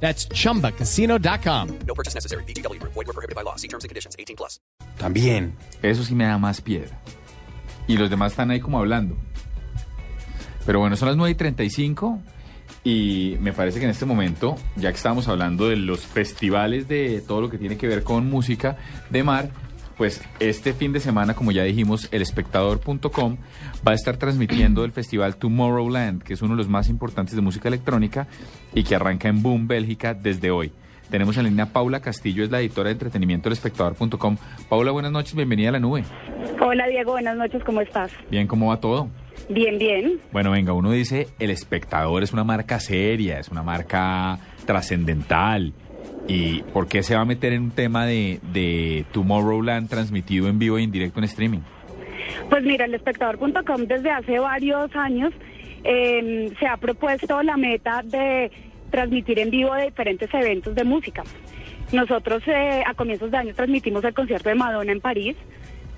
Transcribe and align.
That's 0.00 0.28
chumbacasino.com. 0.28 1.68
No 1.86 1.94
purchase 1.94 2.14
necessary. 2.14 2.44
BGW. 2.44 2.80
Void 2.82 2.94
were 2.94 3.12
prohibited 3.12 3.34
by 3.34 3.42
law. 3.42 3.56
See 3.56 3.68
terms 3.68 3.84
and 3.84 3.88
conditions. 3.88 4.14
18 4.18 4.36
plus. 4.36 4.60
También. 4.98 5.54
Eso 5.82 6.04
sí 6.04 6.14
me 6.14 6.24
da 6.24 6.38
más 6.38 6.60
piedra. 6.60 7.00
Y 7.88 7.96
los 7.96 8.10
demás 8.10 8.32
están 8.32 8.50
ahí 8.50 8.60
como 8.60 8.78
hablando. 8.78 9.16
Pero 10.64 10.80
bueno, 10.80 10.96
son 10.96 11.08
las 11.08 11.16
9 11.16 11.30
y 11.30 11.34
35 11.34 12.20
y 12.82 13.36
me 13.40 13.52
parece 13.52 13.78
que 13.78 13.84
en 13.84 13.90
este 13.90 14.04
momento, 14.06 14.56
ya 14.76 14.90
que 14.90 14.96
estamos 14.96 15.26
hablando 15.28 15.68
de 15.68 15.76
los 15.76 16.00
festivales 16.00 16.86
de 16.86 17.20
todo 17.20 17.40
lo 17.40 17.50
que 17.50 17.58
tiene 17.58 17.76
que 17.76 17.88
ver 17.88 18.04
con 18.04 18.30
música 18.30 18.76
de 19.10 19.24
mar, 19.24 19.50
pues 19.96 20.22
este 20.40 20.72
fin 20.72 20.92
de 20.92 21.00
semana, 21.00 21.34
como 21.34 21.52
ya 21.52 21.62
dijimos, 21.64 22.08
elespectador.com 22.12 23.36
va 23.86 23.92
a 23.92 23.94
estar 23.94 24.16
transmitiendo 24.16 24.84
el 24.84 24.92
festival 24.92 25.36
Tomorrowland, 25.36 26.22
que 26.22 26.34
es 26.34 26.42
uno 26.42 26.52
de 26.52 26.58
los 26.58 26.68
más 26.68 26.88
importantes 26.88 27.34
de 27.34 27.42
música 27.42 27.68
electrónica 27.68 28.26
y 28.74 28.84
que 28.84 28.94
arranca 28.94 29.28
en 29.28 29.42
Boom, 29.42 29.66
Bélgica, 29.66 30.14
desde 30.14 30.50
hoy. 30.50 30.72
Tenemos 31.10 31.36
en 31.36 31.44
línea 31.44 31.66
Paula 31.66 32.00
Castillo, 32.00 32.42
es 32.44 32.50
la 32.50 32.60
editora 32.60 32.88
de 32.88 32.94
entretenimiento 32.94 33.48
elespectador.com. 33.48 34.36
Paula, 34.68 34.90
buenas 34.90 35.12
noches, 35.12 35.34
bienvenida 35.34 35.68
a 35.68 35.72
la 35.72 35.78
nube. 35.78 36.04
Hola 36.60 36.86
Diego, 36.88 37.12
buenas 37.12 37.36
noches, 37.36 37.62
¿cómo 37.64 37.80
estás? 37.80 38.10
Bien, 38.30 38.46
¿cómo 38.46 38.68
va 38.68 38.80
todo? 38.80 39.08
Bien, 39.48 39.78
bien. 39.78 40.18
Bueno, 40.32 40.50
venga, 40.50 40.72
uno 40.72 40.90
dice, 40.90 41.28
el 41.38 41.50
espectador 41.50 42.22
es 42.22 42.32
una 42.32 42.42
marca 42.42 42.80
seria, 42.80 43.38
es 43.38 43.48
una 43.48 43.62
marca 43.62 44.38
trascendental. 44.64 45.72
¿Y 46.28 46.62
por 46.72 46.88
qué 46.88 47.02
se 47.02 47.14
va 47.14 47.22
a 47.22 47.24
meter 47.24 47.52
en 47.52 47.62
un 47.64 47.70
tema 47.70 48.04
de, 48.06 48.40
de 48.52 49.04
Tomorrowland 49.12 49.88
transmitido 49.88 50.48
en 50.48 50.58
vivo 50.58 50.78
e 50.78 50.82
indirecto 50.82 51.20
en 51.20 51.24
streaming? 51.24 51.60
Pues 52.50 52.64
mira, 52.64 52.84
el 52.84 52.94
espectador.com 52.94 53.82
desde 53.86 54.10
hace 54.10 54.38
varios 54.38 54.94
años 54.96 55.32
eh, 55.84 56.52
se 56.58 56.66
ha 56.66 56.76
propuesto 56.76 57.42
la 57.42 57.56
meta 57.56 58.02
de 58.02 58.50
transmitir 58.90 59.38
en 59.38 59.50
vivo 59.50 59.74
de 59.74 59.86
diferentes 59.86 60.32
eventos 60.32 60.74
de 60.74 60.84
música. 60.84 61.22
Nosotros 61.92 62.42
eh, 62.46 62.82
a 62.84 62.94
comienzos 62.94 63.30
de 63.30 63.36
año 63.36 63.54
transmitimos 63.54 64.02
el 64.04 64.14
concierto 64.14 64.48
de 64.48 64.54
Madonna 64.56 64.92
en 64.92 65.00
París, 65.00 65.36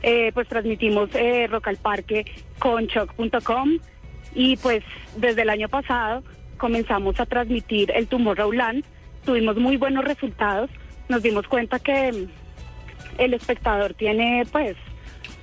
eh, 0.03 0.31
pues 0.35 0.47
transmitimos 0.49 1.11
eh, 1.15 1.47
Rock 1.49 1.69
al 1.69 1.77
Parque 1.77 2.25
con 2.59 2.87
Choc.com 2.87 3.79
y 4.35 4.57
pues 4.59 4.85
desde 5.17 5.43
el 5.43 5.51
año 5.51 5.69
pasado 5.69 6.23
comenzamos 6.59 7.19
a 7.21 7.27
transmitir 7.27 7.91
el 7.95 8.07
Tomorrowland, 8.07 8.85
tuvimos 9.29 9.59
muy 9.59 9.77
buenos 9.77 10.07
resultados, 10.07 10.71
nos 11.11 11.23
dimos 11.23 11.47
cuenta 11.47 11.79
que 11.79 12.09
el 13.19 13.35
espectador 13.35 13.93
tiene 13.93 14.45
pues 14.51 14.75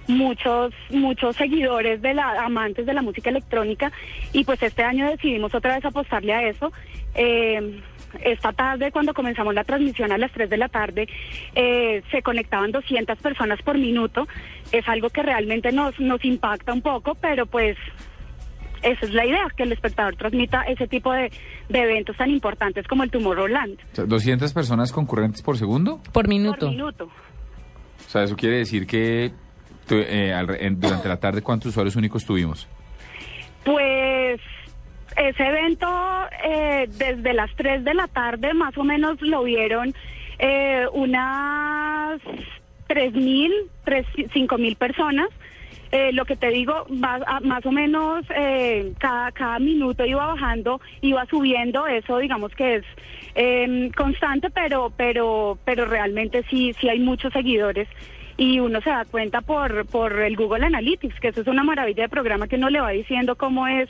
muchos 0.07 0.73
muchos 0.89 1.35
seguidores 1.35 2.01
de 2.01 2.15
la 2.15 2.43
amantes 2.43 2.87
de 2.87 2.95
la 2.95 3.03
música 3.03 3.29
electrónica 3.29 3.91
y 4.33 4.43
pues 4.43 4.63
este 4.63 4.81
año 4.81 5.07
decidimos 5.07 5.53
otra 5.53 5.75
vez 5.75 5.85
apostarle 5.85 6.33
a 6.33 6.47
eso. 6.49 6.71
Eh, 7.13 7.79
esta 8.23 8.53
tarde 8.53 8.91
cuando 8.91 9.13
comenzamos 9.13 9.53
la 9.53 9.63
transmisión 9.63 10.11
a 10.11 10.17
las 10.17 10.31
3 10.31 10.49
de 10.49 10.57
la 10.57 10.69
tarde 10.69 11.07
eh, 11.53 12.01
se 12.09 12.23
conectaban 12.23 12.71
200 12.71 13.19
personas 13.19 13.61
por 13.61 13.77
minuto. 13.77 14.27
Es 14.71 14.87
algo 14.87 15.11
que 15.11 15.21
realmente 15.21 15.71
nos 15.71 15.99
nos 15.99 16.25
impacta 16.25 16.73
un 16.73 16.81
poco 16.81 17.13
pero 17.13 17.45
pues 17.45 17.77
esa 18.85 19.05
es 19.05 19.13
la 19.13 19.25
idea, 19.25 19.47
que 19.57 19.63
el 19.63 19.71
espectador 19.71 20.15
transmita 20.15 20.61
ese 20.63 20.87
tipo 20.87 21.11
de, 21.11 21.31
de 21.69 21.79
eventos 21.81 22.15
tan 22.17 22.29
importantes 22.29 22.87
como 22.87 23.03
el 23.03 23.11
Tomorrowland. 23.11 23.77
O 23.91 23.95
sea, 23.95 24.05
200 24.05 24.53
personas 24.53 24.91
concurrentes 24.91 25.41
por 25.41 25.57
segundo. 25.57 25.99
Por 26.13 26.27
minuto. 26.27 26.59
Por 26.59 26.69
minuto. 26.69 27.05
O 27.05 28.09
sea, 28.09 28.23
eso 28.23 28.35
quiere 28.35 28.57
decir 28.57 28.85
que 28.87 29.31
tu- 29.87 29.95
eh, 29.95 30.33
al- 30.33 30.55
en- 30.59 30.79
durante 30.79 31.07
la 31.07 31.17
tarde, 31.17 31.41
¿cuántos 31.41 31.69
usuarios 31.71 31.95
únicos 31.95 32.25
tuvimos? 32.25 32.67
Pues 33.63 34.39
ese 35.17 35.43
evento 35.47 35.87
eh, 36.43 36.87
desde 36.97 37.33
las 37.33 37.49
3 37.55 37.83
de 37.83 37.93
la 37.93 38.07
tarde 38.07 38.53
más 38.53 38.77
o 38.77 38.83
menos 38.83 39.19
lo 39.21 39.43
vieron 39.43 39.93
eh, 40.37 40.85
unas 40.93 42.19
3.000, 42.87 43.51
5.000 43.85 44.75
personas. 44.77 45.29
Eh, 45.97 46.11
lo 46.11 46.25
que 46.25 46.35
te 46.35 46.49
digo, 46.49 46.85
a- 47.03 47.39
más 47.39 47.65
o 47.65 47.71
menos 47.71 48.25
eh, 48.35 48.91
cada, 48.99 49.31
cada 49.31 49.59
minuto 49.59 50.05
iba 50.05 50.25
bajando, 50.27 50.81
iba 50.99 51.25
subiendo, 51.27 51.87
eso 51.87 52.17
digamos 52.17 52.51
que 52.53 52.75
es 52.75 52.83
eh, 53.33 53.89
constante, 53.95 54.49
pero, 54.49 54.91
pero, 54.97 55.57
pero 55.63 55.85
realmente 55.85 56.43
sí, 56.49 56.73
sí 56.81 56.89
hay 56.89 56.99
muchos 56.99 57.31
seguidores 57.31 57.87
y 58.35 58.59
uno 58.59 58.81
se 58.81 58.89
da 58.89 59.05
cuenta 59.05 59.39
por, 59.39 59.85
por 59.87 60.19
el 60.19 60.35
Google 60.35 60.65
Analytics, 60.65 61.17
que 61.21 61.29
eso 61.29 61.39
es 61.39 61.47
una 61.47 61.63
maravilla 61.63 62.03
de 62.03 62.09
programa 62.09 62.49
que 62.49 62.57
uno 62.57 62.69
le 62.69 62.81
va 62.81 62.89
diciendo 62.89 63.37
cómo 63.37 63.65
es 63.65 63.87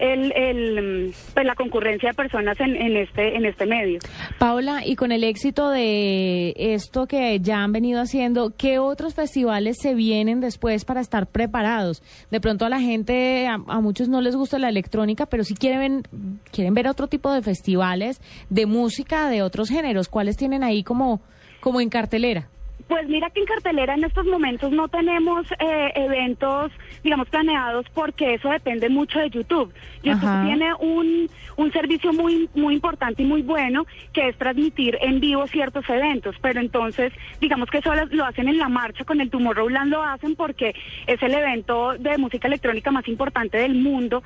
el, 0.00 0.32
el, 0.32 1.14
pues, 1.34 1.46
la 1.46 1.54
concurrencia 1.54 2.10
de 2.10 2.14
personas 2.14 2.58
en, 2.60 2.74
en, 2.76 2.96
este, 2.96 3.36
en 3.36 3.44
este 3.44 3.66
medio. 3.66 3.98
Paula, 4.38 4.82
y 4.84 4.96
con 4.96 5.12
el 5.12 5.24
éxito 5.24 5.70
de 5.70 6.54
esto 6.56 7.06
que 7.06 7.38
ya 7.40 7.62
han 7.62 7.72
venido 7.72 8.00
haciendo, 8.00 8.52
¿qué 8.56 8.78
otros 8.78 9.14
festivales 9.14 9.76
se 9.80 9.94
vienen 9.94 10.40
después 10.40 10.84
para 10.84 11.00
estar 11.00 11.26
preparados? 11.26 12.02
De 12.30 12.40
pronto 12.40 12.64
a 12.64 12.68
la 12.68 12.80
gente, 12.80 13.46
a, 13.46 13.54
a 13.54 13.80
muchos 13.80 14.08
no 14.08 14.20
les 14.20 14.36
gusta 14.36 14.58
la 14.58 14.68
electrónica, 14.68 15.26
pero 15.26 15.44
sí 15.44 15.54
quieren, 15.54 16.02
quieren 16.50 16.74
ver 16.74 16.88
otro 16.88 17.06
tipo 17.06 17.32
de 17.32 17.42
festivales 17.42 18.20
de 18.48 18.66
música 18.66 19.28
de 19.28 19.42
otros 19.42 19.68
géneros. 19.68 20.08
¿Cuáles 20.08 20.36
tienen 20.36 20.64
ahí 20.64 20.82
como, 20.82 21.20
como 21.60 21.80
en 21.80 21.90
cartelera? 21.90 22.48
Pues 22.88 23.08
mira 23.08 23.30
que 23.30 23.40
en 23.40 23.46
cartelera 23.46 23.94
en 23.94 24.04
estos 24.04 24.26
momentos 24.26 24.72
no 24.72 24.88
tenemos 24.88 25.46
eh, 25.58 25.92
eventos, 25.94 26.72
digamos, 27.02 27.28
planeados 27.28 27.86
porque 27.94 28.34
eso 28.34 28.48
depende 28.48 28.88
mucho 28.88 29.18
de 29.18 29.30
YouTube. 29.30 29.72
YouTube 30.02 30.28
Ajá. 30.28 30.44
tiene 30.44 30.74
un, 30.74 31.28
un 31.56 31.72
servicio 31.72 32.12
muy, 32.12 32.48
muy 32.54 32.74
importante 32.74 33.22
y 33.22 33.26
muy 33.26 33.42
bueno 33.42 33.86
que 34.12 34.28
es 34.28 34.36
transmitir 34.36 34.96
en 35.00 35.20
vivo 35.20 35.46
ciertos 35.46 35.88
eventos, 35.88 36.36
pero 36.40 36.60
entonces, 36.60 37.12
digamos 37.40 37.68
que 37.70 37.78
eso 37.78 37.94
lo, 37.94 38.06
lo 38.06 38.24
hacen 38.24 38.48
en 38.48 38.58
la 38.58 38.68
marcha, 38.68 39.04
con 39.04 39.20
el 39.20 39.30
Tomorrowland 39.30 39.90
lo 39.90 40.02
hacen 40.02 40.36
porque 40.36 40.74
es 41.06 41.22
el 41.22 41.34
evento 41.34 41.94
de 41.98 42.18
música 42.18 42.48
electrónica 42.48 42.90
más 42.90 43.06
importante 43.08 43.58
del 43.58 43.74
mundo 43.74 44.22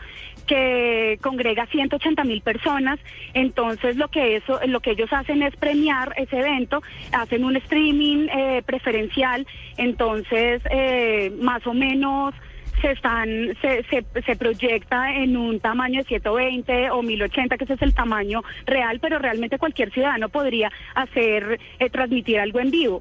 que 0.47 1.19
congrega 1.22 1.66
180 1.66 2.25
mil 2.25 2.41
personas. 2.43 2.98
Entonces 3.32 3.97
lo 3.97 4.09
que 4.09 4.37
eso, 4.37 4.60
lo 4.66 4.81
que 4.81 4.93
ellos 4.93 5.12
hacen 5.12 5.43
es 5.43 5.56
premiar 5.56 6.14
ese 6.16 6.38
evento, 6.38 6.82
hacen 7.12 7.44
un 7.44 7.56
streaming 7.56 8.28
eh, 8.28 8.44
preferencial, 8.65 9.47
entonces 9.77 10.62
eh, 10.71 11.32
más 11.41 11.66
o 11.66 11.75
menos 11.75 12.34
se 12.81 12.93
están 12.93 13.28
se, 13.60 13.84
se, 13.84 14.05
se 14.27 14.37
proyecta 14.37 15.15
en 15.15 15.37
un 15.37 15.60
tamaño 15.60 16.00
de 16.00 16.09
120 16.09 16.91
o 16.91 17.03
1080 17.03 17.56
que 17.56 17.65
ese 17.65 17.75
es 17.75 17.82
el 17.82 17.94
tamaño 17.94 18.43
real 18.66 18.99
pero 19.00 19.19
realmente 19.21 19.59
cualquier 19.59 19.93
ciudadano 19.93 20.28
podría 20.28 20.72
hacer 20.94 21.60
eh, 21.78 21.88
transmitir 21.88 22.41
algo 22.41 22.59
en 22.59 22.72
vivo 22.72 23.00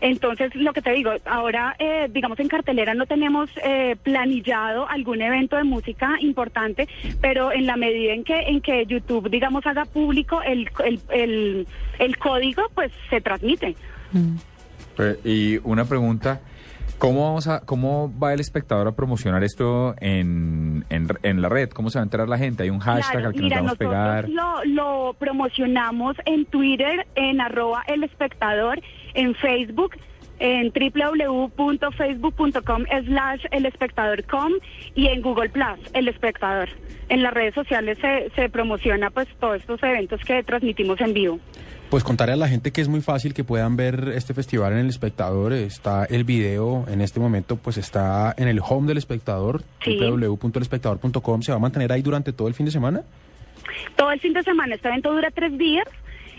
entonces, 0.00 0.54
lo 0.54 0.72
que 0.72 0.82
te 0.82 0.92
digo, 0.92 1.12
ahora, 1.24 1.74
eh, 1.78 2.08
digamos, 2.12 2.38
en 2.38 2.48
cartelera 2.48 2.94
no 2.94 3.06
tenemos 3.06 3.48
eh, 3.64 3.96
planillado 4.02 4.88
algún 4.88 5.22
evento 5.22 5.56
de 5.56 5.64
música 5.64 6.16
importante, 6.20 6.86
pero 7.22 7.50
en 7.50 7.66
la 7.66 7.76
medida 7.76 8.12
en 8.12 8.22
que, 8.22 8.38
en 8.40 8.60
que 8.60 8.84
YouTube, 8.84 9.30
digamos, 9.30 9.66
haga 9.66 9.86
público 9.86 10.42
el, 10.42 10.68
el, 11.08 11.66
el, 11.98 12.18
código, 12.18 12.62
pues 12.74 12.92
se 13.08 13.22
transmite. 13.22 13.74
Eh, 14.14 14.36
Y 15.24 15.58
una 15.64 15.84
pregunta, 15.84 16.40
¿cómo, 16.98 17.24
vamos 17.24 17.46
a, 17.48 17.60
¿cómo 17.60 18.12
va 18.18 18.32
el 18.32 18.40
espectador 18.40 18.88
a 18.88 18.92
promocionar 18.92 19.44
esto 19.44 19.94
en, 20.00 20.84
en, 20.90 21.08
en 21.22 21.42
la 21.42 21.48
red? 21.48 21.70
¿Cómo 21.70 21.90
se 21.90 21.98
va 21.98 22.02
a 22.02 22.04
enterar 22.04 22.28
la 22.28 22.38
gente? 22.38 22.62
¿Hay 22.62 22.70
un 22.70 22.80
hashtag 22.80 23.12
Claro, 23.12 23.28
al 23.28 23.34
que 23.34 23.40
mira, 23.40 23.56
nos 23.56 23.64
vamos 23.64 23.74
a 23.74 23.78
pegar? 23.78 24.28
lo, 24.28 24.64
lo 24.64 25.14
promocionamos 25.18 26.16
en 26.24 26.46
Twitter, 26.46 27.06
en 27.14 27.40
arroba 27.40 27.82
el 27.86 28.04
espectador, 28.04 28.80
en 29.14 29.34
Facebook, 29.34 29.96
en 30.38 30.72
www.facebook.com 30.72 32.84
slash 33.06 33.44
el 33.50 33.66
espectador.com 33.66 34.52
y 34.94 35.06
en 35.06 35.22
Google 35.22 35.48
Plus, 35.50 35.78
el 35.92 36.08
espectador. 36.08 36.68
En 37.08 37.22
las 37.22 37.32
redes 37.32 37.54
sociales 37.54 37.98
se, 38.00 38.30
se 38.34 38.48
promociona 38.48 39.10
pues 39.10 39.28
todos 39.38 39.60
estos 39.60 39.80
eventos 39.82 40.20
que 40.22 40.42
transmitimos 40.42 41.00
en 41.00 41.14
vivo. 41.14 41.38
Pues 41.90 42.02
contarle 42.02 42.34
a 42.34 42.36
la 42.36 42.48
gente 42.48 42.72
que 42.72 42.80
es 42.80 42.88
muy 42.88 43.00
fácil 43.00 43.32
que 43.32 43.44
puedan 43.44 43.76
ver 43.76 44.12
este 44.16 44.34
festival 44.34 44.72
en 44.72 44.80
el 44.80 44.88
espectador. 44.88 45.52
Está 45.52 46.04
el 46.04 46.24
video 46.24 46.84
en 46.88 47.00
este 47.00 47.20
momento, 47.20 47.56
pues 47.56 47.78
está 47.78 48.34
en 48.36 48.48
el 48.48 48.58
home 48.60 48.88
del 48.88 48.98
espectador, 48.98 49.62
Sí. 49.84 49.96
www.elespectador.com. 50.00 51.42
¿Se 51.42 51.52
va 51.52 51.58
a 51.58 51.60
mantener 51.60 51.92
ahí 51.92 52.02
durante 52.02 52.32
todo 52.32 52.48
el 52.48 52.54
fin 52.54 52.66
de 52.66 52.72
semana? 52.72 53.02
Todo 53.94 54.10
el 54.10 54.18
fin 54.18 54.32
de 54.32 54.42
semana, 54.42 54.74
este 54.74 54.88
evento 54.88 55.12
dura 55.12 55.30
tres 55.30 55.56
días 55.58 55.86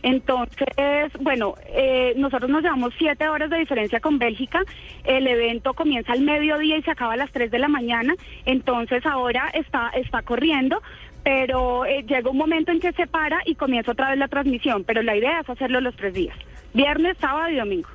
Entonces, 0.04 1.12
bueno, 1.20 1.56
eh, 1.68 2.14
nosotros 2.18 2.50
nos 2.50 2.62
llevamos 2.62 2.94
siete 2.98 3.28
horas 3.28 3.50
de 3.50 3.58
diferencia 3.58 4.00
con 4.00 4.20
Bélgica. 4.20 4.64
El 5.04 5.28
evento 5.28 5.74
comienza 5.74 6.14
al 6.14 6.22
mediodía 6.22 6.78
y 6.78 6.84
se 6.84 6.92
acaba 6.92 7.14
a 7.14 7.18
las 7.18 7.32
3 7.32 7.52
de 7.52 7.60
la 7.60 7.68
mañana. 7.68 8.16
Entonces 8.46 9.06
ahora 9.06 9.50
está, 9.54 9.90
está 9.90 10.22
corriendo, 10.22 10.82
pero 11.24 11.86
eh, 11.86 12.06
llega 12.08 12.30
un 12.30 12.38
momento 12.38 12.72
en 12.72 12.80
que 12.80 12.92
se 12.94 13.08
para 13.08 13.40
y 13.46 13.56
comienza 13.56 13.92
otra 13.92 14.10
vez 14.10 14.20
la 14.20 14.28
transmisión. 14.28 14.84
Pero 14.84 15.02
la 15.02 15.16
idea 15.16 15.42
es 15.42 15.50
hacerlo 15.50 15.82
los 15.82 15.96
tres 15.96 16.14
días, 16.14 16.38
viernes, 16.74 17.18
sábado 17.20 17.50
y 17.50 17.56
domingo. 17.56 17.90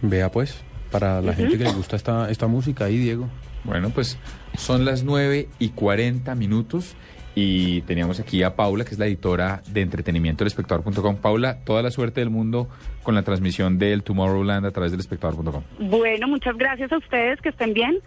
Vea 0.00 0.30
pues, 0.30 0.64
para 0.90 1.20
la 1.20 1.32
gente 1.34 1.58
que 1.58 1.64
le 1.64 1.72
gusta 1.72 1.96
esta, 1.96 2.30
esta 2.30 2.46
música 2.46 2.86
ahí, 2.86 2.98
Diego. 2.98 3.28
Bueno, 3.64 3.90
pues 3.90 4.18
son 4.56 4.84
las 4.84 5.04
9 5.04 5.48
y 5.58 5.68
40 5.70 6.34
minutos 6.34 6.96
y 7.34 7.80
teníamos 7.82 8.20
aquí 8.20 8.42
a 8.42 8.56
Paula, 8.56 8.84
que 8.84 8.90
es 8.90 8.98
la 8.98 9.06
editora 9.06 9.62
de 9.68 9.80
entretenimiento 9.80 10.44
del 10.44 10.48
espectador.com. 10.48 11.16
Paula, 11.16 11.58
toda 11.64 11.82
la 11.82 11.90
suerte 11.90 12.20
del 12.20 12.30
mundo 12.30 12.68
con 13.02 13.14
la 13.14 13.22
transmisión 13.22 13.78
del 13.78 14.02
Tomorrowland 14.02 14.66
a 14.66 14.70
través 14.70 14.90
del 14.90 15.00
espectador.com. 15.00 15.62
Bueno, 15.78 16.28
muchas 16.28 16.56
gracias 16.56 16.92
a 16.92 16.98
ustedes, 16.98 17.40
que 17.40 17.48
estén 17.48 17.72
bien. 17.72 18.00